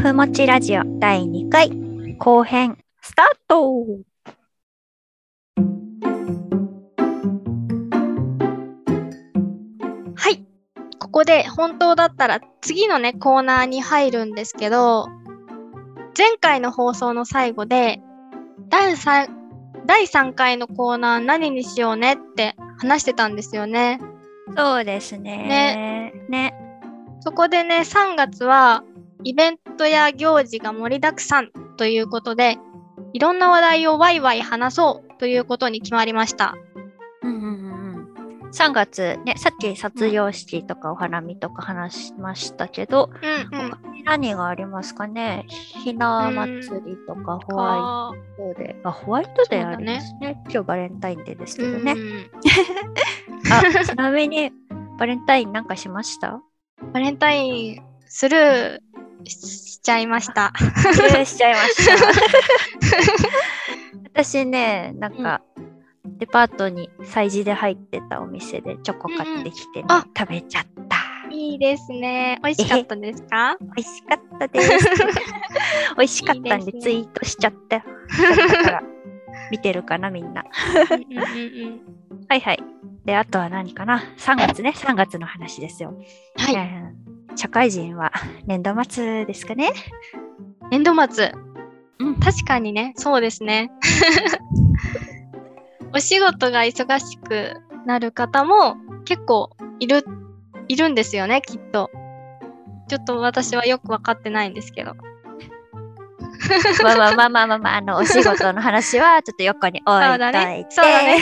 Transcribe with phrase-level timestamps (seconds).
[0.00, 1.68] ふもちラジオ第2回
[2.16, 3.70] 後編スタート
[10.14, 10.42] はい。
[10.98, 15.06] ここで本当だったら次のね、コーナーに入るんですけど、
[16.16, 18.00] 前回の放送の最後で、
[18.70, 19.28] 第 3,
[19.84, 24.00] 第3回のコーナー何にしようねって話してたんですよね。
[24.56, 26.14] そうですね。
[26.30, 26.54] ね。
[27.20, 28.82] そこでね、3月は
[29.24, 32.58] イベントや行事が盛りだくさんということで、
[33.14, 36.54] いろんな話題をワイワイ話そうということに決まりました。
[37.22, 38.50] うんうんうんうん。
[38.52, 43.10] 3月ね、さっき卒業式とかお花見とか話しましたけど、
[43.52, 43.70] うんうん。
[43.70, 45.46] 他に何がありますかね？
[45.48, 48.88] ひな祭りとかホワイトデー。
[48.88, 50.38] あ、ホワイトデーありますね。
[50.44, 51.92] 今日バレンタインデーですけどね。
[51.92, 52.30] うん
[53.50, 54.52] あ、ちなみに
[54.98, 56.42] バレンタインなんかしました？
[56.92, 58.78] バレンタインスルー
[59.26, 60.52] しちゃいました。
[61.24, 61.92] しちゃいました。
[64.12, 65.40] 私ね、なんか、
[66.04, 70.96] デパートに催事で入ってたお店でチョコ買ってきてね、うんうんあ食べちゃった。
[71.32, 72.38] いいですね。
[72.42, 73.56] 美味しかったですか？
[73.60, 74.88] 美味しかったです。
[75.96, 77.78] 美味しかったんでツイートしちゃった。
[77.78, 77.84] だ
[78.64, 78.82] から
[79.50, 80.44] 見てるかな、みんな。
[80.90, 81.22] うんうんう
[81.70, 81.80] ん
[82.28, 82.62] はいはい。
[83.04, 85.94] で、あとは何かな ?3 月ね、3月の話ですよ。
[86.36, 86.54] はい。
[86.54, 88.12] えー社会人は
[88.46, 89.72] 年度末ですかね。
[90.70, 91.32] 年度末。
[91.98, 93.70] うん確かにね、そうですね。
[95.94, 99.50] お仕事が忙しくなる方も結構
[99.80, 100.04] いる、
[100.68, 101.90] いるんですよね、きっと。
[102.88, 104.94] ちょっと私はよくわかってないんですけど。
[106.82, 110.46] まあまあまあまあまあまあ、あの、お仕事の話はちょっと横に置いそうだといて。
[110.64, 110.66] ね。
[110.70, 111.18] そうだね。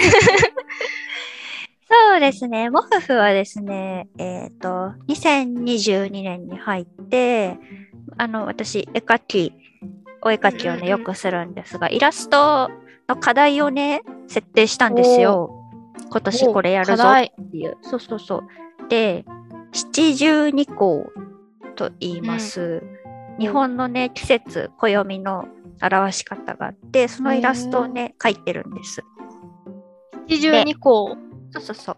[2.09, 2.71] そうですね。
[2.71, 7.59] モフフはですね、えっ、と、2022年に入って、
[8.17, 9.53] あの、私、絵描き、
[10.23, 12.71] お絵描きをね、うんうんうんよくするんですが、イラスト
[13.11, 15.51] の課題をね、設定したんですよ。
[16.11, 17.77] 今年これやるぞっていう。
[17.83, 18.89] そうそうそう。
[18.89, 19.27] で、
[19.73, 21.13] 七十二項
[21.77, 22.83] と言います。
[23.39, 25.45] 日本のね、季節、暦の
[25.83, 29.05] 表し方があって、そのイラストをね、描いてるんです。
[30.29, 31.19] 82項
[31.51, 31.97] そうそうそう。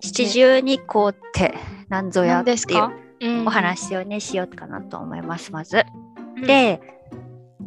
[0.00, 1.54] 七十二項って
[1.88, 5.84] 何ぞやっていうお話をね、しようかなと思います、まず。
[6.36, 6.80] うんで、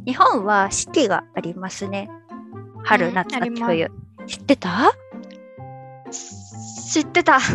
[0.05, 2.09] 日本は四季がありますね。
[2.83, 3.89] 春、うん夏、秋、冬。
[4.27, 4.91] 知ってた？
[6.11, 7.39] 知ってた。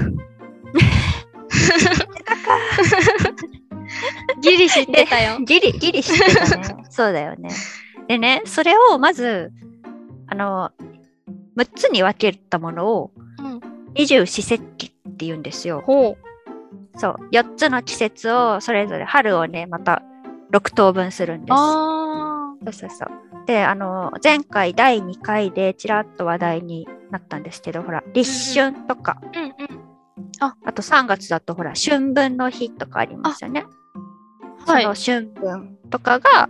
[4.42, 5.38] ギリ知ってたよ。
[5.40, 6.84] ギリ、ギリ知ってたね。
[6.90, 7.50] そうだよね。
[8.08, 9.52] でね、それをまず、
[10.26, 10.70] あの、
[11.56, 13.19] 6つに分けたものをうん
[13.94, 15.82] 二十四節気って言うんですよ。
[15.84, 16.16] ほ
[16.96, 17.16] そう。
[17.32, 20.02] 4つの季節をそれぞれ春をね、また
[20.52, 21.52] 6等分するんです。
[21.52, 23.46] あそうそうそう。
[23.46, 29.38] で、あの、前回第2回でちらっと話題になったんですけど、ほら、立春とか、ー。
[29.38, 29.90] うんうん。
[30.40, 33.62] あと3月だとほら、春分の日とかありますよね。
[33.62, 33.70] はい
[34.66, 36.48] その春分とかが、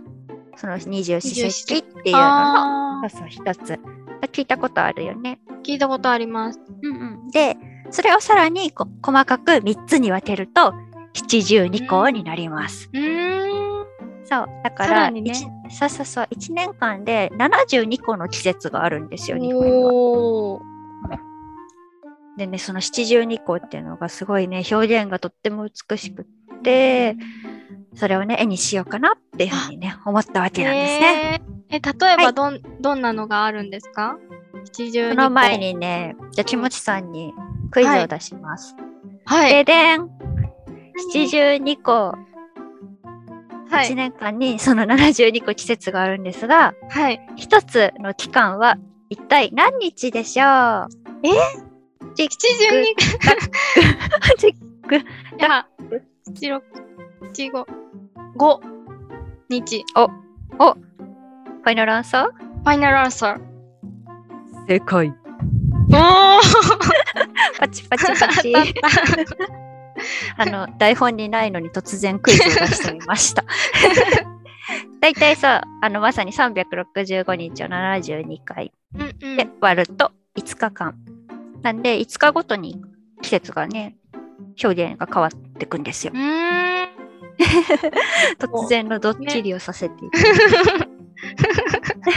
[0.57, 3.79] その二十四節気っていうのの、あそうそう、一つ。
[4.33, 5.39] 聞いたことあるよね。
[5.61, 6.59] ー聞いたことあります。
[6.81, 7.31] うんうん。
[7.31, 7.57] で、
[7.89, 10.73] それをさらにこ細かく3つに分けると、
[11.13, 12.89] 七十二項になります。
[12.93, 13.85] うーん。
[14.25, 14.47] そう。
[14.63, 16.27] だかさらら、にね一そうそうそう。
[16.31, 20.59] 1年間で72個の季節があるんですよ、日本には。
[22.37, 27.17] でね、その七十二項っていうのがすごいね、表現がとっても美しくって、
[27.93, 31.41] それをね、絵にしようかなっていうふうにね、思ったわけなんですね。
[31.69, 34.17] えーえ、例えはいばどん、どんなのがあるんですか？
[34.73, 35.57] その前。
[35.57, 37.33] にね、じゃあ、きもちさんに
[37.71, 38.75] クイズを出します。
[39.25, 39.51] はい。
[39.51, 40.09] ででん
[41.13, 42.15] 七十二個、
[43.69, 43.95] 1はい。
[43.95, 47.25] 年間にその72個季節があるんですが、はい。
[47.37, 48.77] 一つの期間は
[49.09, 50.47] 一体何日でしょう？
[51.23, 51.29] え？
[52.15, 52.95] ち七十二
[54.37, 54.53] ちっ
[54.87, 55.03] くい
[55.39, 55.65] や、
[56.25, 56.63] 七六、
[57.33, 57.65] 七五、
[58.35, 58.61] 五
[59.49, 59.85] 日。
[59.95, 62.31] ファイナルアンサー？
[62.33, 63.50] ファイナルアンサー。
[64.67, 65.13] 正解。
[65.89, 65.97] おー
[67.59, 68.53] パチパチパチ。
[70.37, 73.43] あの、台本にないのに突然クイズを出してみました。
[74.99, 80.95] だいたいさ、あの、まさに365日を72回うんうんで割ると5日間。
[81.61, 82.81] なんで、5日ごとに
[83.21, 83.95] 季節がね、
[84.63, 86.13] 表現が変わっていくんですよ。
[88.37, 90.29] 突然のドッキリをさせていただき
[91.99, 92.11] ます。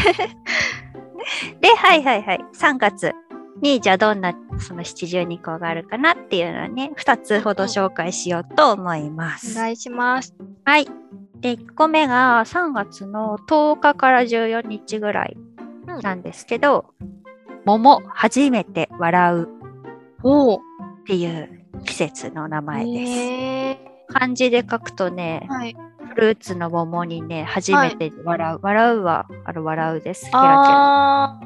[1.60, 2.44] で、はいはいはい。
[2.54, 3.12] 3月
[3.60, 9.58] に、じゃあどんなその72項があるかなっていうのをね、2つほど紹介しようと思います。
[9.58, 10.34] お願いします。
[10.64, 10.86] はい。
[11.40, 15.36] で、1個目が3月の10日から14日ぐらい
[15.88, 16.86] うんなんですけど、
[17.64, 19.48] 桃初めて笑う
[20.22, 20.56] おお。
[20.56, 20.60] っ
[21.06, 23.12] ていう季節の名前です。
[23.12, 23.78] へ
[24.08, 25.76] 漢字で書くとねー、はい。
[26.14, 28.58] フルーツの桃にね、初めて笑う。
[28.62, 30.26] 笑うは、あの、笑うです。
[30.26, 31.40] キラキラ。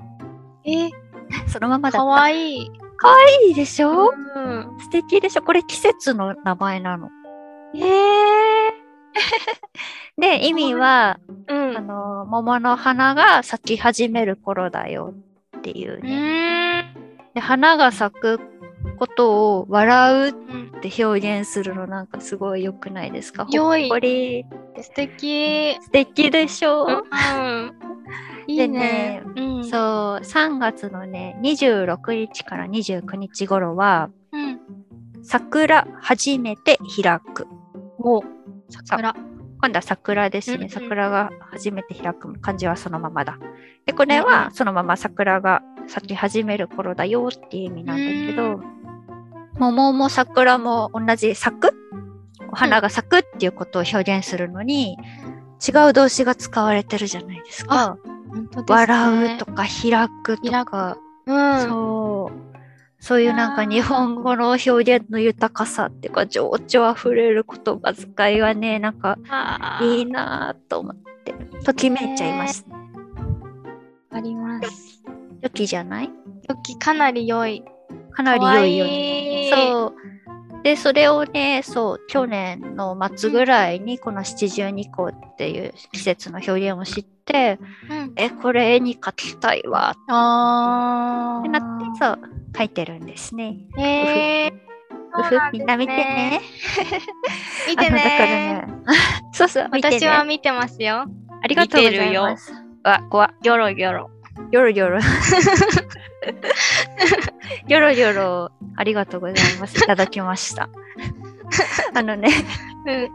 [1.48, 2.06] そのままだかった。
[2.06, 2.70] わいい。
[2.96, 3.14] かわ
[3.46, 4.76] いいでしょ、うん。
[4.80, 5.42] 素敵でしょ？
[5.42, 7.08] これ季節の名前なの。
[7.74, 7.82] えー。
[10.20, 11.18] で、意味は、
[11.48, 11.86] うあん。
[11.86, 15.14] の、桃の花が咲き始める頃だよ
[15.56, 16.94] っていううね。
[17.34, 18.40] で、花が咲く
[18.96, 23.46] ことを笑ううんって表現するのなんかすごい良くないですか？
[23.50, 24.44] 良いほっこり。
[24.80, 25.76] 素敵。
[25.80, 26.88] 素敵でしょ、う
[27.40, 27.72] ん。
[28.46, 29.22] いいね。
[29.36, 29.64] うん。
[29.64, 34.60] そう、3月のね、26日から29日頃は、うん。
[35.22, 37.46] 桜初めて開く。
[37.98, 38.22] お
[38.70, 39.14] 桜。
[39.60, 40.56] 今度は桜ですね。
[40.56, 43.38] うんうん桜が初めて開く漢字はそのままだ。
[43.84, 48.60] で、これうんうはそのまま桜が咲き始める頃だよっていう意味なんだけうど、
[49.58, 51.74] 桃も桜も同じ咲く？
[52.50, 54.96] お花が咲くっていうことを表現するのに、
[55.66, 57.98] 違う動詞が使われてるじゃないですか。
[58.28, 58.76] 本当ですね。
[58.76, 60.96] 笑うとか開くと開か、
[61.26, 61.62] うん。
[61.62, 62.48] そう。
[63.00, 69.18] そういうなんか日本語の表現の豊かさっていうか情緒あふれる言葉遣いがね、なんか
[69.82, 71.32] いいなぁと思って、
[71.64, 72.66] ときめいちゃいます。
[74.10, 75.02] あります。
[75.42, 76.10] 良きじゃない？
[76.48, 77.62] 時かなり良い。
[78.18, 79.50] かなり良いよね。
[79.52, 80.62] そう。
[80.64, 88.12] で、それをね、そう、去年の末ぐらいにこの七十二候っていう季節の表現を知って、うん。
[88.16, 92.18] え、これ絵に描きたいわあってなって、そう、
[92.54, 93.56] 描いてるんですね。
[93.76, 93.80] ー。
[93.80, 95.20] へー。
[95.20, 96.40] うふ、みんな見てね。。
[97.68, 97.94] 見てね。
[97.94, 98.68] ね。
[99.32, 99.68] そうそう。
[99.70, 101.04] 私は見てますよ。
[101.40, 102.52] ありがとうございます。
[102.82, 104.10] あ、怖っギョロギョロ。
[104.50, 105.00] ギョロギョロ。
[107.66, 109.78] ギョロギョロ、ありがとうございます。
[109.78, 110.68] いただきました。
[111.94, 112.30] あのね、
[112.86, 113.08] うん。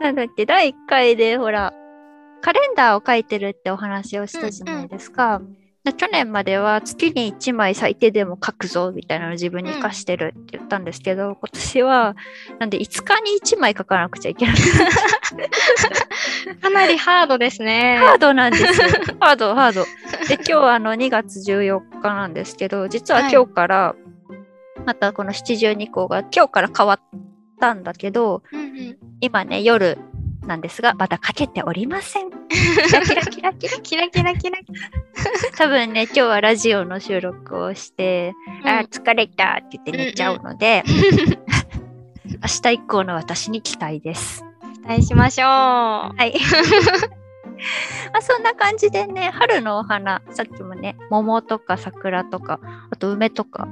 [0.00, 1.72] なんだっけ、第1回でほら、
[2.40, 5.40] カレンダーを書いてるってお話をしたじゃないですか。
[5.40, 12.16] で去年までは月に1枚最低でも書くぞみたいなのを自分に課してるって言ったんですけど、今年は、
[12.58, 14.56] なんで5日に1枚書かなくちゃいけない。
[16.60, 17.98] かなりハードですね。
[17.98, 18.88] ハードなんですよ。
[19.20, 19.84] ハード、ハード。
[20.28, 23.94] で、今日はあの2月14日なんですけど、実は今日から、
[24.86, 27.00] またこの七十二項が今日から変わっ
[27.60, 28.98] たんだけど、うんうん。
[29.20, 29.98] 今ね、夜
[30.48, 32.30] なんですが、まだかけておりません。
[32.50, 33.78] キラキラキラキラ。
[33.82, 34.64] キラキラキラキ
[35.56, 38.34] 多分ね、今日はラジオの収録をして、
[38.64, 38.80] ラ。
[38.80, 40.82] あー疲れたって言って寝ちゃうので、
[42.26, 44.44] 明日以降の私に期待です。
[44.74, 45.48] 期待しましょう。
[45.48, 46.34] はい。
[48.12, 52.60] まあそんな感じでね、春のお花、さっきもね、桃とか桜とか、
[52.90, 53.68] あと梅とか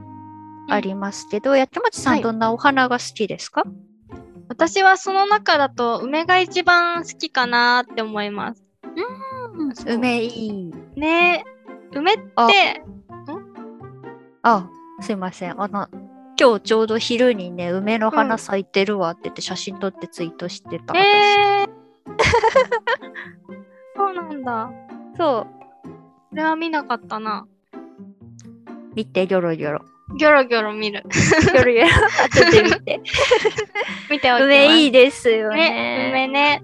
[0.68, 3.64] ありますけど、やきもちさはいんどんなお花が好きですか、
[4.48, 8.64] 私はその中だと梅が一番好きかなって思います。
[9.74, 10.72] そう梅いい。
[10.96, 11.44] ね
[11.92, 12.82] 梅って、
[14.42, 14.68] あ、
[15.00, 15.60] すいません。
[15.60, 15.88] あの、
[16.38, 20.94] 今日ちょうど昼にね、梅のうん花咲いてるわって言って写真撮ってツイートしてた。
[20.96, 21.68] えー、
[23.96, 24.70] そうなんだ。
[25.14, 25.56] 私そう。
[26.30, 27.46] これは見なかったな。
[28.94, 29.84] 見て、ギョロギョロ。
[30.14, 31.02] ギョロギョロ見る。
[31.10, 31.88] ギョロギョロ。
[32.24, 33.00] 後 で見て。
[34.10, 34.44] 見ておきます。
[34.44, 35.56] 梅いいですよね。
[35.56, 36.08] ね。
[36.10, 36.62] 梅ね。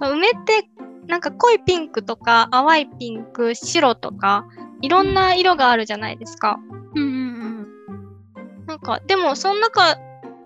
[0.00, 0.68] 梅って
[1.06, 4.46] なんか濃いピンクとか淡いピンク、白とか
[4.80, 6.58] いろんな色があるじゃないですか。
[6.94, 8.66] うんうんうん。
[8.66, 9.96] なんかでもその中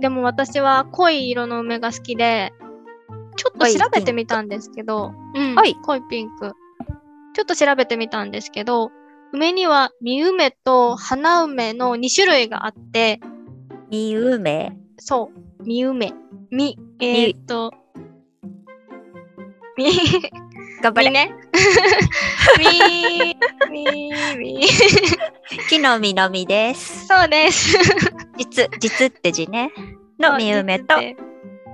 [0.00, 2.52] でも私は濃い色の梅が好きで
[3.36, 6.54] ちょっと調べてみたんですけど、うん、はい濃いピンク。
[7.34, 8.90] ちょっと調べてみたんですけど、
[9.36, 13.20] 梅には実梅と花梅の2種類があって、
[13.90, 16.14] み梅そう、実梅。
[16.50, 17.70] 実、えー、っと、
[19.76, 20.30] 実、
[20.82, 21.10] 頑張れ。
[21.10, 21.34] 実ね。
[22.58, 23.36] 実、
[23.70, 25.68] 実、実。
[25.68, 27.06] 木の実の実です。
[27.06, 27.76] そうです。
[28.38, 29.70] 実、実って字ね。
[30.18, 30.94] の実梅と、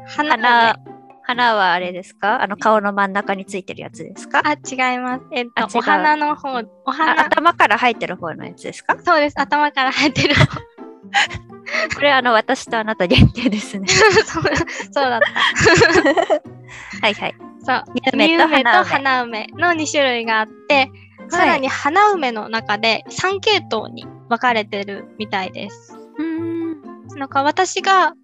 [0.09, 0.92] 花梅。
[1.23, 2.43] 花、花はあれですか？
[2.43, 4.43] あの顔の真ん中についてるやつですか？
[4.45, 5.23] あ、違います。
[5.33, 8.97] えっと、お花の方、おあ花、頭から生えてる方のやつですか？
[9.05, 9.41] そうです。
[9.41, 10.35] 頭から生えてる。
[11.95, 13.87] これあの私とあなた限定ですね。
[13.89, 14.07] そ
[14.41, 15.27] うそうだった。
[17.03, 17.35] はいはい。
[17.65, 17.85] そう。
[17.95, 19.47] 実梅と実梅と花梅。
[19.55, 20.91] の2種類があって、
[21.29, 25.97] さらに花梅の中で3系統に分かれてるみたいです。
[26.19, 27.19] うーん。
[27.19, 28.15] なんか私が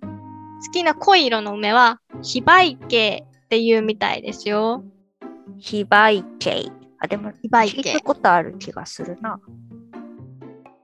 [0.64, 4.84] 好きな濃い色の梅は、非売系、っていうみたいですよ。
[5.58, 6.70] 非売系。
[6.98, 8.00] あ、でも、非売系聞いた。
[8.00, 9.40] ことある気がするな。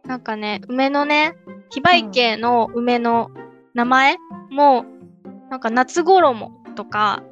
[0.07, 1.37] なんかね、梅のね、
[1.71, 3.31] 非売系の梅の
[3.75, 4.17] 名前
[4.51, 4.87] も、
[5.51, 7.23] なんか夏衣とか、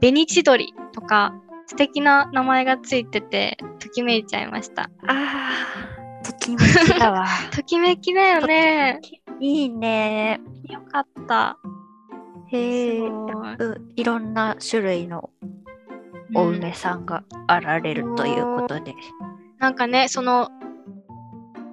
[0.00, 1.34] 紅千鳥とか、
[1.66, 4.88] 素敵な名前がついてて、ときめいちゃいました。
[5.08, 7.26] あー、ときめきだわ。
[7.50, 9.00] ときめきだよね。
[9.40, 10.40] いいね。
[10.68, 11.58] よかった。
[12.48, 13.02] へえ。
[13.96, 15.30] いろんな種類の
[16.34, 18.94] おうん梅さんがあられるということで。
[19.58, 20.50] なんかね、その、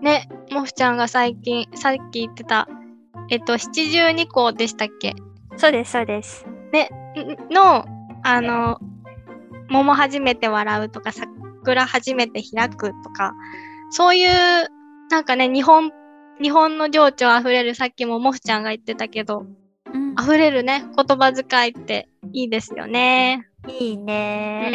[0.01, 2.67] ね、もふちゃんが最近、さっき言ってた、
[3.29, 5.15] えっと、七十二校でしたっけ？
[5.57, 6.45] そうです、そうです。
[6.45, 7.85] んの、
[8.23, 8.79] あの、
[9.69, 13.33] 桃初めて笑うとか、桜初めて開くとか、
[13.91, 14.29] そういう、
[15.09, 15.91] なんかね、日本、
[16.41, 19.45] 日本の情緒あふれる、さっきももふちゃんが言ってたけど、
[20.13, 23.47] うんあふれるね、言葉遣いっていいですよね。
[23.67, 24.73] いいね。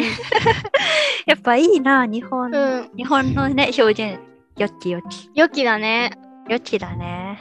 [1.25, 2.51] やっぱいいな、日本。
[2.51, 2.91] うん。
[2.97, 4.19] 日本のね、表現。
[4.57, 5.31] よきよき。
[5.35, 6.11] 良きだね。
[6.49, 7.39] よきだね。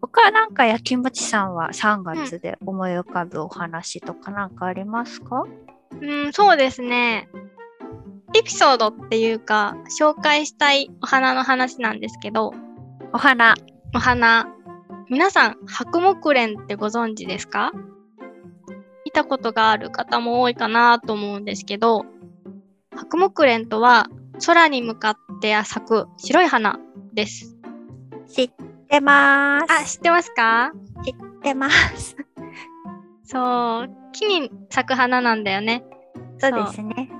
[0.00, 5.46] 他はなんかやきもちさんは3月で思い浮かぶお話とかなんかありますか、
[6.00, 7.28] うん、そうですね。
[8.34, 12.54] エピソードっていうか、紹介したいお花の話なんですけど、
[13.12, 13.54] お花。
[13.94, 14.46] お花。
[15.08, 17.72] 皆さん、白木蓮ってご存知ですか？
[19.04, 22.06] 見たことがある方も多いかなと思うんですけど、
[22.94, 24.06] 白木蓮とは
[24.46, 26.78] 空に向かって咲く白い花
[27.12, 27.56] です。
[28.32, 28.50] 知っ
[28.88, 29.72] てます。
[29.72, 30.70] あ、知ってますか？
[31.04, 32.16] 知ってます。
[33.24, 35.82] そう、木に咲く花なんだよね。
[36.38, 37.10] そうですね。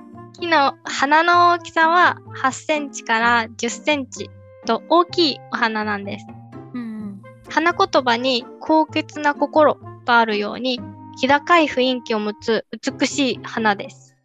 [0.41, 4.27] 木の花の大きさは8センチから10センチ
[4.65, 6.25] と大きいお花なんです。
[6.73, 7.21] うん。
[7.47, 10.81] 花言葉に高潔な心とあるように
[11.19, 12.65] 気高い雰囲気を持つ
[12.99, 14.17] 美しい花です。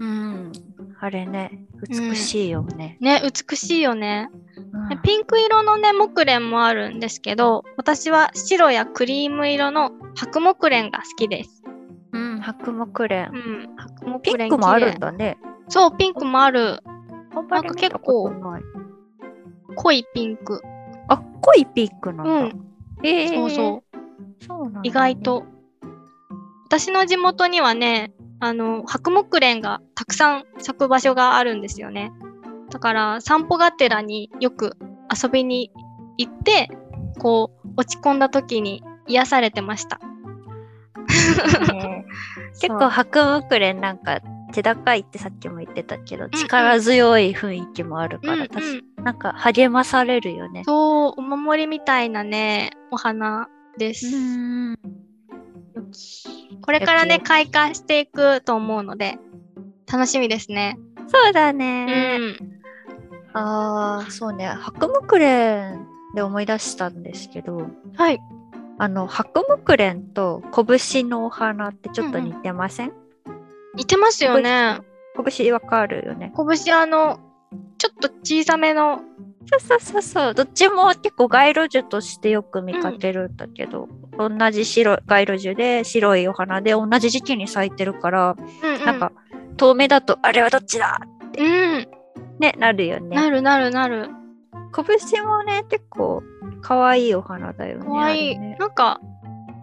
[0.00, 0.52] うん。
[0.98, 2.96] あれね、美しいよね。
[3.00, 4.28] ね、美しいよね。
[4.32, 4.40] うん
[4.88, 11.62] でピンク色のね、木蓮もあるんですけど、私は白やクリーム色の白木蓮が好きです。
[12.12, 13.38] うん、白木蓮う。
[13.38, 15.38] ん、白木ピ蓮ンクもあるんだね。
[15.70, 16.82] そう、ピンクもある。
[17.34, 18.62] あんまりなんか見たことない
[19.76, 20.60] 濃いピンク。
[21.08, 22.32] あ、濃いピンクなんだ。
[22.32, 22.66] うん、
[23.04, 23.84] えーそうそ
[24.40, 24.44] う。
[24.44, 25.16] そうなね意外。
[25.16, 25.44] と。
[26.66, 32.12] 私の地元にはね、あの、白木蓮がたくさん咲く場所があるんですよね。
[32.70, 34.76] だから、散歩がてらによく
[35.12, 35.70] 遊びに
[36.18, 36.68] 行って、
[37.18, 40.00] こう、落ち込んだ時に癒されてました。
[41.72, 42.04] ね
[42.60, 50.62] 結構白木蓮なんか手高いってさっきも言ってたけど、力強い雰囲気もあるから、うんうん確かなんか励まされるよね。
[50.66, 54.06] そう、お守りみたいなね、お花です。
[56.62, 59.18] これからね、開花していくと思うので、
[59.90, 60.78] 楽しみですね。
[61.08, 62.44] そうだねう。
[62.44, 62.60] ん。
[63.32, 64.46] ああ、そうね。
[64.46, 65.78] 白木蓮
[66.14, 67.66] で思い出したんですけど、
[67.96, 68.20] はい。
[68.78, 72.92] あの、白木蓮と拳のお花ってちょっと似てません、
[73.74, 74.80] 似てますよね。
[75.36, 76.32] 拳わかるよね。
[76.36, 77.20] 拳あの、
[77.78, 79.00] ちょっと小さめの、
[79.46, 80.34] そうそうそうそう。
[80.34, 89.12] どっちも結構街路樹としてよく見かけるんだけど、同じ白街路樹で白いお花で同じ時期に咲いてるから、うんうん、なんか
[89.56, 91.88] 遠目だとあれはどっちだってうん、
[92.38, 93.16] ね、なるよね。
[93.16, 94.10] なるなるなる。
[94.72, 96.22] 拳もね、結構
[96.62, 97.84] 可愛いお花だよね。
[97.84, 98.38] かわいい。
[98.38, 99.00] ねなんか、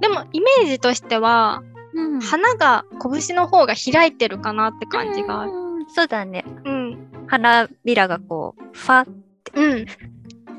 [0.01, 1.61] でもイメージとしては、
[1.97, 2.85] うん花が
[3.27, 5.51] 拳の方が開いてるかなって感じがある。
[5.51, 6.43] うんそうだね。
[6.65, 6.97] うん。
[7.27, 9.13] 花びらがこう、ファっ
[9.53, 9.85] うん。
[9.85, 9.93] フ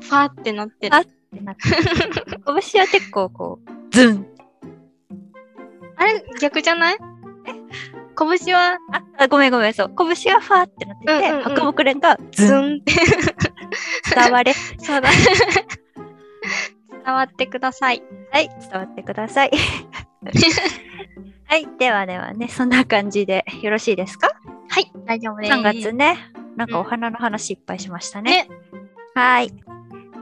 [0.09, 0.95] ァーってなってる。
[0.95, 1.11] あて
[1.43, 1.61] なって。
[2.71, 4.25] 拳は結構こう、ズン。
[5.97, 6.97] あれ逆じゃない？
[8.17, 8.77] 拳は？
[8.91, 9.91] ああ、ごめんごめん、そう。
[9.95, 12.51] 拳はファってなってて、うんうんうん白木蓮がズ。
[12.51, 12.93] ンって。
[14.15, 14.53] 伝われ。
[14.53, 15.09] そうだ。
[17.05, 18.01] 伝わってください。
[18.31, 19.51] はい、伝わってください。
[21.49, 24.29] はい、ではではね、そんな感じでよろしいですか？
[24.69, 25.53] はい、大丈夫です。
[25.53, 26.17] ?3 月ね、
[26.55, 28.43] なんかお花の話いっぱいしましたね。
[28.43, 28.49] ね
[29.15, 29.51] はい。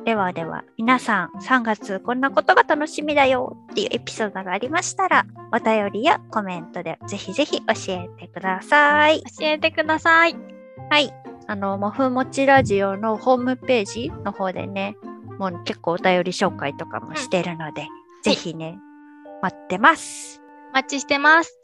[0.06, 9.22] ではでは、皆さん、3月こんなことが楽しみだよっていうエピソードがありましたら、お便りやコメントでぜひぜひ教えてください。
[9.24, 10.38] 教えてください。
[10.90, 11.14] はい。
[11.48, 14.96] あの、もふもちラジオのホームページの方でね、
[15.40, 17.86] もう結構お便り紹介とかもしてるので、
[18.24, 18.80] ぜひね、
[19.42, 20.42] 待ってます。
[20.72, 21.58] お待ちしてます。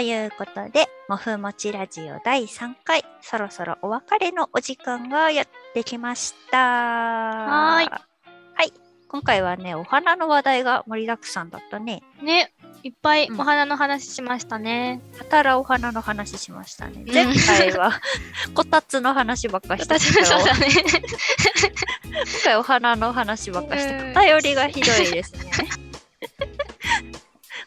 [0.00, 6.58] いうことで、もふもちラジオ第3回、そろそろお別れのお時間がやってきました。
[6.58, 7.88] はーい。
[7.88, 8.72] はい。
[9.08, 12.02] 今回はね、お花の話題が盛りだくさんだったね。
[12.22, 15.00] ね、いっぱいうんお花の話しましたね。
[15.18, 17.02] やたらお花の話しましたね。
[17.02, 18.00] ん前回は
[18.54, 20.68] こたつの話ばっかりしてたけど、そうだね。
[20.72, 20.82] 今
[22.44, 25.50] 回お花の話ばっかりして、うん偏りがひどいですね。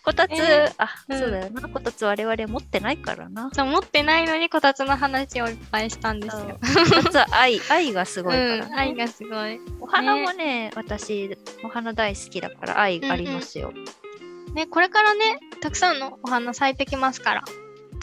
[0.04, 1.70] こたつ、えーあ、うんそうだよな。
[1.70, 3.50] こたつ我々持ってないからな。
[3.54, 6.60] そう持ってないのにこたつの話をいっぱいしたんですそうよ。
[6.60, 9.60] こたつは愛、愛がすごいから、ねうん、愛がすごい。
[9.80, 13.72] お花もね私、お花大好きだから愛ありますよ。
[14.54, 17.44] ね、これからね、たくさんのお花咲いてきますから、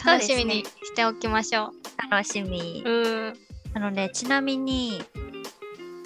[0.05, 1.71] 楽しみにしておきましょ
[2.09, 2.83] 楽しみ。
[2.85, 2.89] う。
[2.89, 3.33] うん。
[3.73, 5.01] あのね、ちなみに、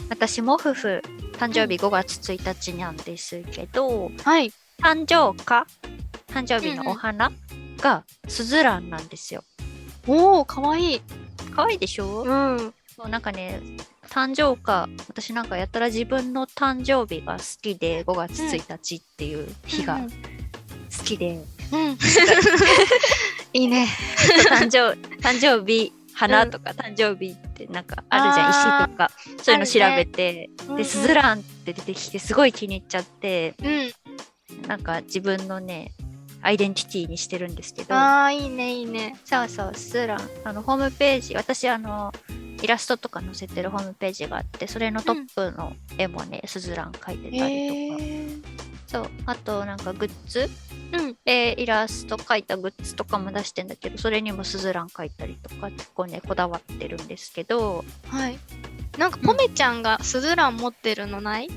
[0.09, 1.01] 私も夫婦、
[1.33, 4.51] 誕生日5月1日なんですけど、はい。
[4.79, 5.65] 誕生花
[6.27, 7.31] 誕生日のお花
[7.77, 9.43] がスズランなんですよ。
[10.07, 11.01] おー、かわいい。
[11.55, 12.73] 可愛いでしょ、うん。
[12.95, 13.61] そうなんかね、
[14.09, 19.99] 誕生花、私なんかやったら自分の誕生日が好きで、5月1日っていう日が
[21.05, 21.39] きで、
[21.71, 21.97] うん。
[23.53, 23.87] いいね。
[24.49, 33.91] 誕生 誕生日花とか誕生日ってなんかあるじゃん、石とかそういうの調べて、うんでスズランって出てきてすごい気に入っちゃってうん。
[34.67, 35.91] なんか自分のね
[36.41, 39.17] アイデンティティにしてるんですけどああ、いいね、いいね。
[39.25, 42.13] そうそうスズランあのホームページ私あの
[42.61, 48.74] イラストとか載せてるホームページがあってそれのトップの絵もね、スズラン描いてたりとか、ー。
[48.87, 50.49] そうあとなんかグッズ？
[50.93, 51.17] うん。
[51.25, 57.83] でイラスト描いたグッズとかも出してんだけどそれにもスズラン描いたりとか結構ねこだわってるんですけど。
[58.07, 58.37] はい。
[58.97, 61.49] なんか、ポメちゃんがスズラン持ってるのない？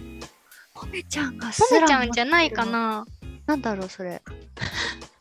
[0.74, 3.06] ポメちゃんがポメちゃんじゃないかな。
[3.46, 4.20] なんだろうそれ。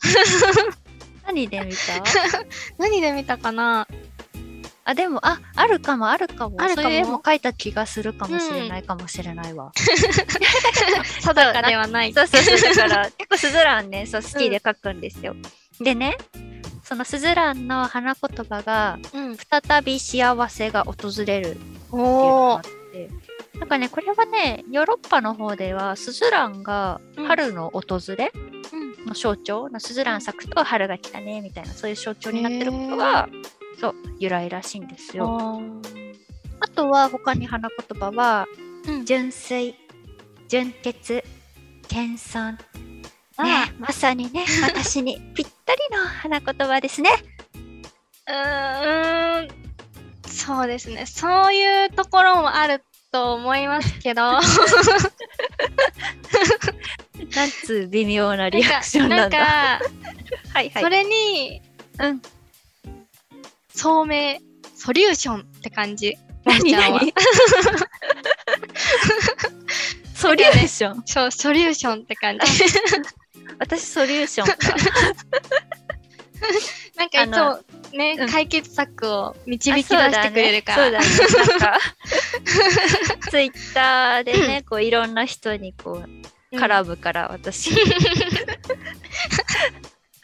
[1.28, 1.78] 何で見た？
[2.80, 3.88] 何で見たかな？
[4.90, 6.56] あでもああるかもあるかも。
[6.62, 6.88] あるかも。
[6.88, 12.14] そういう絵も描いた気がするかもしれないかもしれないわ、 定かではない。
[12.14, 15.36] そうそうそうだから結構スズランねそう好きで描くんですよ、
[15.82, 16.18] でね
[16.84, 19.38] そのスズランの花言葉がうん。
[19.38, 20.96] 再び幸せが訪
[21.26, 22.62] れるっていうのがあっ。
[22.62, 23.10] て。
[23.60, 28.32] なんかねこれはねヨーロッパの方ではスズランが春の訪れ
[28.72, 29.06] うん。
[29.06, 29.68] の象徴。
[29.70, 33.28] のスズラン咲くと春が来たねみたいなそういう象徴になってることが
[33.80, 35.62] そう由来らしいんですよ。
[36.60, 38.48] あとは他に花言葉は
[38.88, 39.76] うん純粋
[40.48, 41.24] 純潔
[41.88, 42.58] 謙遜
[43.38, 47.10] あねまさにね 私にぴったりの花言葉ですね。
[48.28, 49.48] うーん、
[50.28, 51.06] そうですね。
[51.06, 54.48] そういうところもあると思いますけど、な んな
[57.48, 59.38] んつう微妙なリアクションなんだ。
[59.38, 59.46] か、
[60.54, 60.84] はいはい。
[60.84, 61.62] それに、
[62.00, 62.22] うん。
[63.78, 64.40] 聡明、
[64.76, 66.18] ソリューションって感じ。
[66.46, 67.02] もふちゃんは。
[70.16, 71.04] ソリューション？
[71.06, 72.46] そう、ソリューションって感じ。
[73.60, 74.54] 私ソリューションか。
[76.98, 77.62] なんかいつあ
[77.92, 80.84] もね、うん解決策を導き出してくれるから。
[80.84, 81.06] そうだね。
[83.30, 86.10] ツイッターでね、こういろんな人にこう
[86.52, 87.72] うん絡むから、私。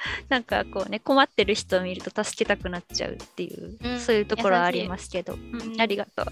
[0.30, 4.00] なんかこうね困ってる人を見ると助けたくなっちゃうっていう、うん。
[4.00, 6.26] そういうところはありますけど、うんうんありがとう。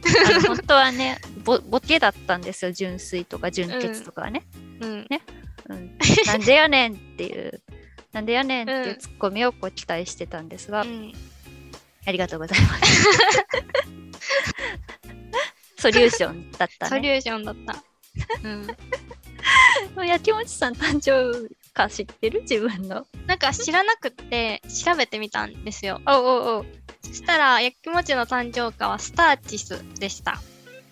[0.46, 4.42] 本当はねボボケだったんですよ純粋とか純潔とかはね、
[4.80, 5.06] うん。
[5.68, 7.60] うん、なんでやねんっていう
[8.12, 8.98] なんでやねんっていううん。
[8.98, 11.12] ツッコミをこう期待してたんですが、うん。
[12.06, 13.08] ありがとうございます。
[15.78, 16.90] ソリューションだったね。
[16.90, 17.82] ソリューションだった。
[18.44, 20.06] うん。
[20.06, 22.40] やきもちさん誕生か知ってる？
[22.42, 23.06] 自分の。
[23.26, 26.00] なんか知らなくって調べてみたんですよ。
[26.06, 26.64] おおお
[27.02, 30.40] そしたら、やきもちの誕生花はスターチスでした。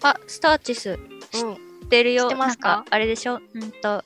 [0.03, 0.99] あ、スターチス
[1.33, 1.53] 知うん。
[1.55, 1.57] っ
[1.88, 2.25] てるよ。
[2.25, 2.85] 知ってますか？
[2.90, 3.40] あれでしょ？
[3.55, 4.05] うんと、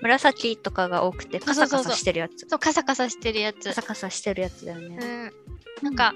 [0.00, 2.46] 紫とかが多くてカサカサしてるやつ。
[2.48, 3.72] そう、カサカサしてるやつカ。
[3.74, 4.98] サカサしてるやつだよね。
[5.00, 5.32] うん。
[5.82, 6.14] なんか、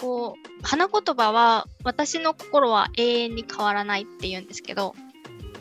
[0.00, 4.94] こう、花言葉は、私の心は永遠に変わらないって言うんですけど、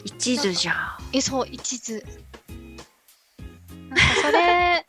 [0.04, 0.76] 一途じゃん。
[1.14, 2.04] え、そう、一途。
[3.92, 4.86] なんかそれ、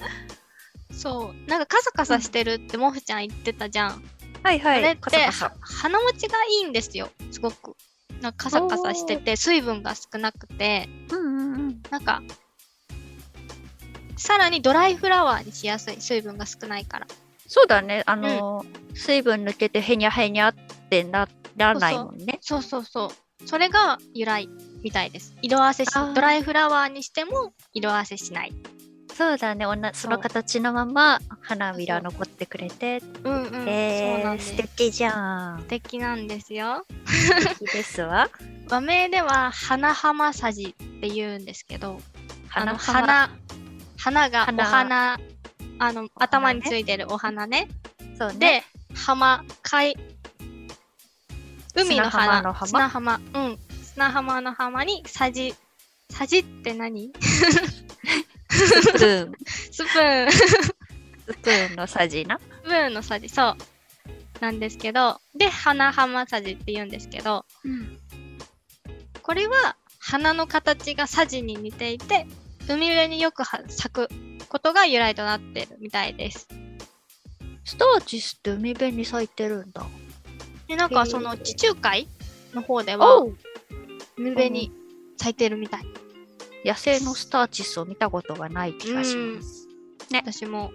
[0.93, 4.03] そう、なんかカサカサしてるってもふちゃん言ってたじゃん。
[4.43, 5.45] はいはそれってサカサ。
[5.47, 7.77] は花持ちがいいんですよ、すごく。
[8.21, 11.83] なんかカサカサしてて、水分が少なくて、うんうんうん。
[11.91, 12.23] なんか、
[14.17, 17.07] さらにドライフラワーにしやすい、水分が少ないから。
[17.49, 18.03] そうだね。
[18.07, 20.55] あの、水分抜けてへにゃへにゃっ
[20.89, 22.39] てならないもんね。
[22.41, 23.49] そうそうそう。
[23.49, 24.49] それが由来
[24.83, 25.35] みたいです。
[25.43, 28.53] 色あせしドライフラワーにしても色あせしない。
[29.23, 29.67] そそうだね。
[29.67, 33.01] おなその形のまま花びら残ってくれて。
[33.23, 33.69] うんうん。
[33.69, 34.51] えー、そうなんです。
[34.51, 34.57] 素。
[34.57, 35.61] 敵じゃん。
[35.61, 36.85] 素敵なんですよ。
[37.07, 38.29] 素敵ですわ。
[38.69, 42.01] 和名では花浜さじって言うんですけど、
[42.49, 43.31] 花花、
[43.97, 45.21] 花がお花花、
[45.79, 46.11] あの、ね。
[46.17, 47.69] 頭についてるお花ね。
[48.19, 48.39] そうね。
[48.39, 48.65] で、
[48.97, 49.97] 浜、海、
[51.77, 52.67] 海の花、の浜？
[52.67, 53.59] 砂浜、うん。
[53.83, 55.55] 砂浜の浜にさじ、
[56.11, 57.13] さじって何？
[58.53, 59.33] スプーン。
[59.47, 60.39] スプーン、ス
[61.27, 62.39] スプーンのさじな？
[62.39, 63.57] プーンのさじ、そう。
[64.41, 67.45] なんですけど、で、花浜さじって言うんですけど、
[69.23, 72.27] これは花の形がさじに似ていて、
[72.69, 74.09] 海辺によくは咲く
[74.49, 76.49] ことが由来となってるみたいです。
[77.65, 79.87] スターチスって海辺に咲いてるんだ。
[80.67, 82.09] で、なんかその地中海
[82.53, 83.33] の方では、お
[84.17, 84.73] 海辺に
[85.17, 85.87] 咲いてるみたい。
[86.65, 89.69] 野生のスターチスを見たことがない気がします。
[90.13, 90.73] 私も。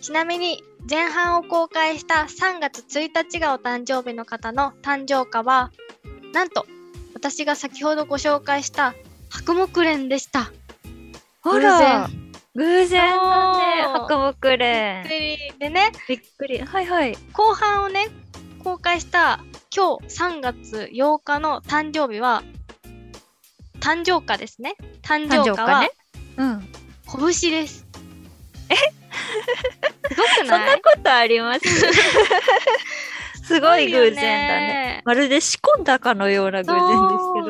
[0.00, 5.72] ちなみに前半を公開した3月1日がお誕生日の方の誕生花は
[6.32, 6.64] なんと
[7.12, 8.94] 私が先ほどご紹介した
[9.30, 10.52] 白木蓮でした。
[11.42, 12.08] あら。
[12.08, 15.92] 偶偶然だね白木びっ蓮くりでね。
[16.08, 16.58] びっくり。
[16.60, 17.16] はいはい。
[17.32, 18.06] 後半をね
[18.62, 22.42] 公開した今日3月8日の誕生日は
[23.80, 24.74] 誕生花ですね。
[25.02, 25.90] 誕生花はね
[26.36, 26.68] うん
[27.40, 27.86] 拳です。
[28.68, 28.74] え？
[28.76, 31.62] すごくそんなないことあります？
[33.44, 35.02] すごい偶然だね。
[35.04, 36.78] まるで仕込んだかのような偶然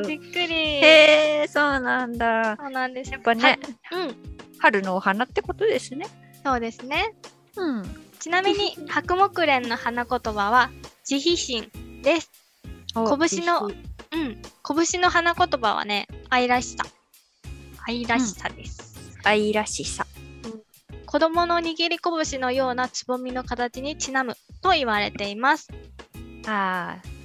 [0.03, 0.55] ですけどびっくり。
[0.55, 3.13] へえそうなんだそうなんです。
[3.13, 3.59] やっぱね
[3.91, 4.17] はうん、
[4.59, 6.07] 春のお花ってことですね
[6.45, 7.15] そうですね。
[7.57, 10.71] うんちなみに白木蓮の花言葉は
[11.05, 11.71] 慈悲心
[12.03, 12.31] です。
[12.95, 13.71] 拳の
[14.13, 14.43] うん、
[14.89, 16.85] 拳の花言葉はね、愛らしさ。
[17.87, 18.97] 愛らしさです。
[19.25, 20.07] 愛らしさ
[21.05, 25.69] 子供の握り拳のようなつぼみの形にちなむと言われています。
[26.47, 27.17] あー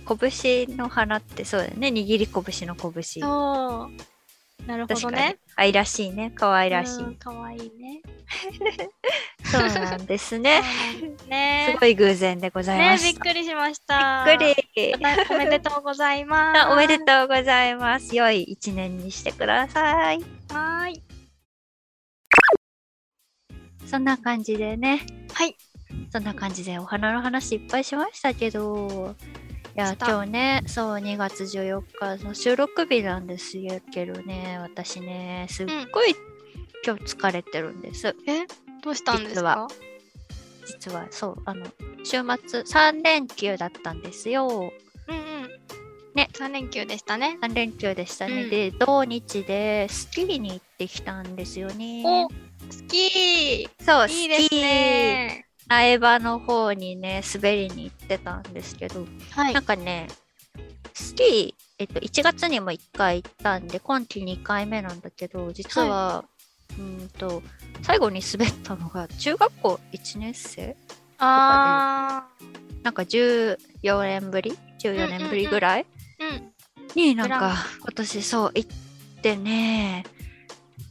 [0.65, 4.20] 拳の花ってそうだよね握り拳の拳そう。
[4.65, 5.38] なるほどね。
[5.56, 8.02] 愛らしいね可愛らしいうんかわい いね。
[9.43, 10.62] そうなんですね
[11.28, 11.78] ねす。
[11.80, 14.26] ごい偶然でございねましたびっくりしました。
[14.26, 14.43] びっく
[14.76, 14.95] り
[15.32, 16.62] おめでとうございます。
[16.62, 21.04] あ おめでとうございます良い一年にしてくださいはーい。
[23.86, 25.02] そんな感じでね
[25.34, 25.56] はい。
[26.12, 29.15] そんな感じでお花の話いっぱいしましたけど
[29.73, 33.53] いや今日ねそう2月14日の収録日なんです
[33.93, 36.13] けどね私ねすっごい、
[36.86, 38.15] 今日疲れてるんです。
[38.27, 38.45] え？
[38.84, 39.67] どうしたんですか？
[40.65, 41.07] 実は。
[41.10, 41.65] そうあの
[42.03, 44.47] 週末3連休だったんですよ。
[44.47, 45.49] うんうん。
[46.15, 46.29] ね。
[46.34, 47.38] 3連休でしたね。
[47.41, 48.49] 3連休でしたね、うん。
[48.49, 52.03] で土日でスキーに行ってきたんですよね。
[52.05, 52.34] お好
[52.89, 55.45] きそういいですスキーね。
[55.67, 59.63] 苗場の方にね滑りに行ってたんですけどはいなん。
[59.63, 60.08] かね、
[60.93, 66.26] スキー、えっと、1月にも1回行ったんで、今季2回目なんだけど、実は、
[66.71, 67.41] うーんと、
[67.82, 70.76] 最後に滑ったのが、中学校1年生
[71.17, 72.28] あ
[72.84, 73.58] なんか14
[74.04, 76.30] 年ぶり ?14 年ぶりぐらい、ー。
[76.30, 76.52] うん。
[76.95, 80.04] になんか、今年そう、行ってね、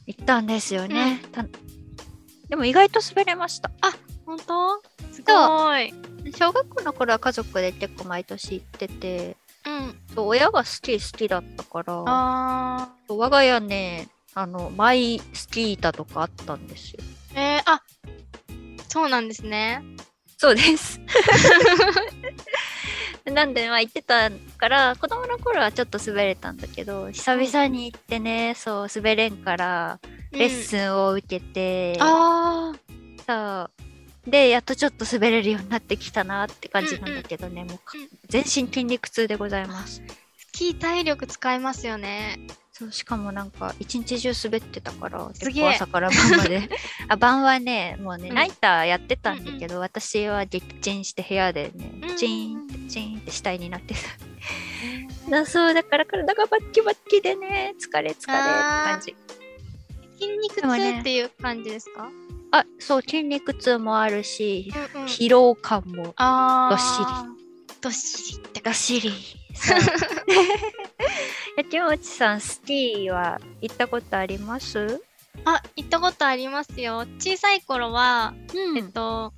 [0.07, 1.23] 行ったんですよね。
[1.33, 1.45] た
[2.49, 3.71] でも意外と滑れました。
[4.31, 4.81] 本当？
[5.13, 5.93] すごい。
[6.37, 9.99] 小学校の頃は家族で結構毎年行ってて、うん。
[10.15, 17.01] そう親がスキー好きだったから、あ我が家ね、あの、マイスキー板とかあったんですよ。
[17.35, 17.41] ー。
[17.41, 17.83] えー、あ
[18.89, 19.83] そうなんですね。
[20.37, 21.01] そうです。
[23.27, 30.01] なんで、まあ行ってたから、子供の頃はちょっと滑れたんだけど、久々に行ってね、そう、滑れんから、
[30.33, 32.73] レッスンを受けて、あ
[33.27, 33.80] そう。
[34.27, 40.03] で、やっとちょっと滑れるようになってきたなって感じなんだけどね、もうかうん全身筋肉痛でございます。
[40.07, 40.13] ー。
[40.39, 42.39] スキー体力使いますよね。
[42.73, 46.69] そうしかもなんか一日中滑ってたから結構朝から晩まで。
[47.09, 48.35] あ晩はねもうね、うん。
[48.35, 55.31] ナイターやってたんだけど、私は撃沈して部屋でね、うんチーンってチーンって死体になってた。
[55.31, 59.15] だそうだから体がバッキバッキでね疲れ疲れって感じ。
[60.19, 62.11] 筋肉痛っていう感じですか、
[62.53, 67.41] あそう筋肉痛もあるし、うんうん疲労感もあどっしり。
[67.81, 69.11] どっしりってがっしり
[69.55, 69.79] そう
[71.57, 75.03] 焼きもちさんスキーは行ったことあります？
[75.45, 77.07] あ、行ったことありますよ。
[77.19, 79.33] 小さい頃は、うんえっと、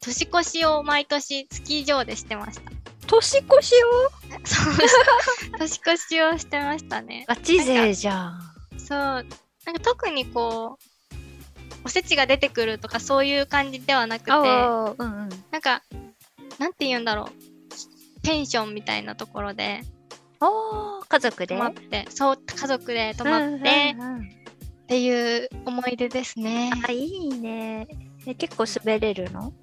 [0.00, 2.70] 年越しを毎年スキー場でしてました。
[3.08, 4.46] 年越しを？
[4.46, 4.74] そう
[5.58, 7.24] 年越しをしてましたね。
[7.26, 8.40] ガチ勢じゃん
[8.78, 8.98] そう。
[8.98, 9.26] なんか
[9.82, 10.84] 特にこう、
[11.84, 15.28] おせちが出てくるとかそういう感じではなくて、うんうん。
[15.50, 15.82] なんか、
[16.58, 18.22] なんて言うんだろう。
[18.22, 19.80] ペンションみたいなところで
[21.08, 21.56] 家族で？
[21.56, 24.42] 泊まって、そう、家族で泊まって、うんうんうん
[24.82, 26.70] っていう思い出ですね。
[26.86, 27.86] あ、いいね。
[28.26, 29.54] え結構滑れるの？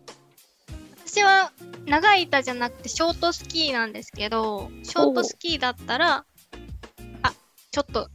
[1.06, 1.52] 私は
[1.86, 6.26] 長い板じゃなくてショートスキーなんですけど、ショートスキーだったら、
[7.22, 7.34] あ、
[7.70, 8.10] ちょっと、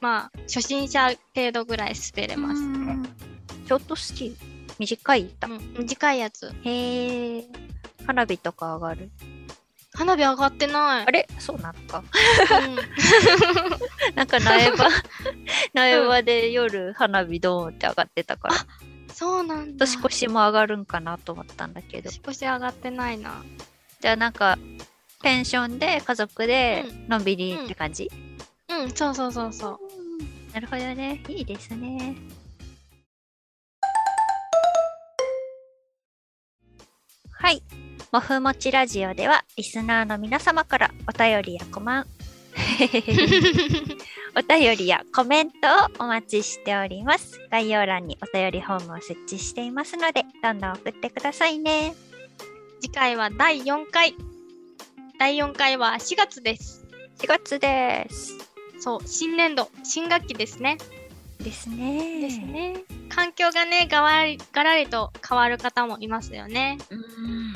[0.00, 2.99] まあ、初心者程度ぐらい滑れますね。
[3.70, 4.34] ショートスキー
[4.80, 5.46] 短い板？
[5.46, 6.52] うん、短いやつ。
[6.64, 7.44] へえ。
[8.04, 9.10] 花火とか上がる？
[9.94, 11.06] 花火上がってない。
[11.06, 11.28] あれ？
[11.38, 12.02] そうなのか。
[12.02, 12.76] うん
[14.16, 14.88] なんか苗場、
[15.72, 18.54] 苗場で夜花火ドーンって上がってたから、
[19.14, 19.86] そうなんだ。
[19.86, 22.10] 年越しも上がるんかなと思ったんだけど。
[22.10, 23.44] 年越し上がってないな。
[24.00, 24.58] じゃあなんか、
[25.22, 28.10] ペンションで家族でうんのんびりって感じ、
[28.68, 29.78] うん、そうそうそうそう。
[30.52, 31.22] なるほどね。
[31.28, 32.16] いいですね。
[37.50, 37.64] はい。
[38.12, 42.06] もふもちラジオでは、リスナーの皆様からお便りやコマン、
[44.38, 47.40] お便りやコメントをお待ちしております。
[47.50, 51.96] 概要欄にお便りフォームを設置していますので、どんどん送ってくださいね。
[52.80, 54.14] 次回は第4回。
[55.18, 56.86] 第4回は4月です。
[57.18, 58.36] 4月です。
[58.78, 60.78] そう、新年度、新学期ですね。
[61.40, 62.20] ですね。
[62.20, 62.38] です。
[62.38, 62.74] ね。
[63.08, 66.78] 環境がね、がわり、がらりと変わる方もいますよね。
[66.90, 67.54] うん。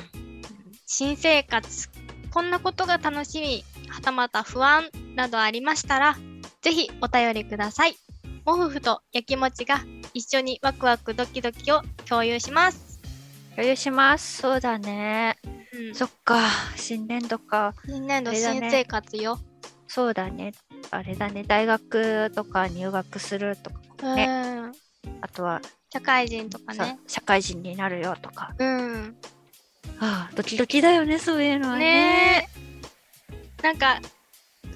[0.86, 1.88] 新生活、
[2.30, 6.16] こんなことが楽しみ、はたまた不安などありましたら、
[6.62, 7.96] ぜひお便りください。
[8.44, 9.80] もふふとやきもちが
[10.12, 13.00] 一緒にワクワクドキドキを共有します。
[13.56, 14.42] 共有します。
[14.42, 15.38] そうだね。
[15.72, 16.40] うん、そっか。
[16.76, 17.74] 新年度か。
[17.86, 19.38] 新年度ね新生活よ。
[19.86, 20.52] そうだね。
[20.90, 21.44] あれだね。
[21.44, 24.16] 大学とか入学するとか、うん。
[24.16, 24.72] ね
[25.20, 25.60] あとは、
[25.92, 26.98] 社会人とかさね。
[27.06, 28.54] 社会人になるよとか。
[28.58, 29.16] うん。
[30.00, 31.84] ああ、ドキドキだよね、そういうのはね。
[31.84, 32.48] ね
[33.60, 33.62] え。
[33.62, 34.00] なんか、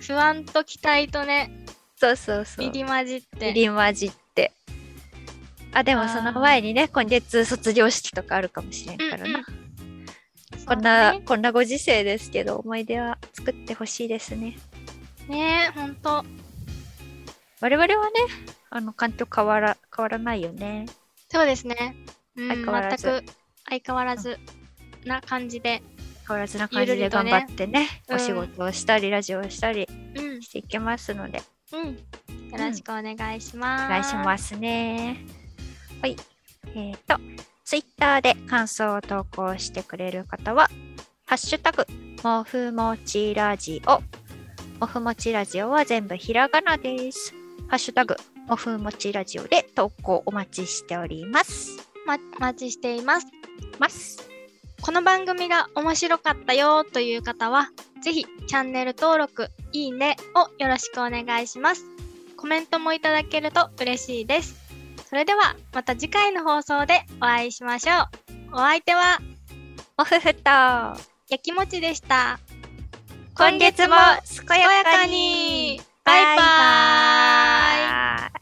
[0.00, 1.50] 不安と期待とね、
[1.96, 2.64] そうそうそう。
[2.64, 3.50] 入り混じって。
[3.50, 4.52] 入り混じって。
[5.72, 9.24] あ、でもその前にね、今月卒業式とかあるかもしれんからな。
[9.24, 9.44] うんうん
[10.68, 14.58] こんな、そうこんなご時世ですけど、思い出は作ってほしいですね。
[15.28, 16.24] ねねえ、ほんと。
[17.60, 18.12] 我々はね、
[18.70, 20.86] あの、環境変わら、変わらないよね。
[21.30, 21.96] そうですね。
[22.36, 23.24] うん、全く
[23.68, 24.38] 相変わらず
[25.04, 25.82] な感じで。
[26.26, 31.86] 変わらずな感じで頑張ってね、うんお仕事をしたり、ラジオをしたりうん、していきますので、うん。
[32.50, 33.84] よろしくお願いします。
[33.86, 35.24] お願いしますね。
[36.02, 36.16] はい。
[36.74, 37.18] えっ、と、
[37.64, 40.68] ツイッターで感想を投稿してくれる方は、
[41.26, 41.86] ハッシュタグ、
[42.22, 44.02] もふもちラジオ。
[44.80, 47.34] もふもちラジオは全部ひらがなです。
[47.66, 48.14] ハッシュタグ、
[48.46, 51.78] もふもちラジオで投稿お待ちしております。
[52.06, 53.26] ま、お待ちしています。
[53.80, 54.30] ます。
[54.80, 57.70] この番組が面白かったよという方は、
[58.04, 61.84] ぜひチャンネル登録、いいねをよろしくお願いします。
[62.36, 64.54] コメントもいただけると嬉しいです。
[65.08, 68.02] それではまた次回の放送でお会いしましょ
[68.52, 68.54] う。
[68.54, 69.18] お相手は
[69.98, 70.96] もふふと、や
[71.42, 72.38] きもちでした。
[73.38, 73.94] 今月も
[74.48, 74.74] 健やかに。
[74.74, 78.37] やかにバイバーイ。